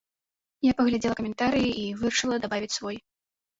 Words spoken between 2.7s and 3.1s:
свой.